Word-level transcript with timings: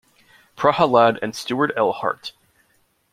Prahalad 0.57 1.19
and 1.21 1.35
Stuart 1.35 1.71
L. 1.77 1.91
Hart. 1.91 2.33